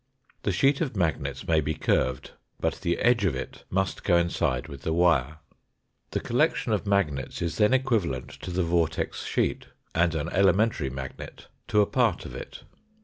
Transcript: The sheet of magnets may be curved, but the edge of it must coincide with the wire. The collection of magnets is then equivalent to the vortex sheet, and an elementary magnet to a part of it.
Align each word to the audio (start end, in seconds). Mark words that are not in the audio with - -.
The 0.41 0.51
sheet 0.51 0.81
of 0.81 0.95
magnets 0.95 1.47
may 1.47 1.61
be 1.61 1.75
curved, 1.75 2.31
but 2.59 2.81
the 2.81 2.97
edge 2.97 3.23
of 3.23 3.35
it 3.35 3.65
must 3.69 4.03
coincide 4.03 4.67
with 4.67 4.81
the 4.81 4.93
wire. 4.93 5.37
The 6.09 6.19
collection 6.19 6.73
of 6.73 6.87
magnets 6.87 7.39
is 7.39 7.57
then 7.57 7.71
equivalent 7.71 8.29
to 8.41 8.49
the 8.49 8.63
vortex 8.63 9.23
sheet, 9.25 9.67
and 9.93 10.15
an 10.15 10.29
elementary 10.29 10.89
magnet 10.89 11.49
to 11.67 11.81
a 11.81 11.85
part 11.85 12.25
of 12.25 12.33
it. 12.33 12.63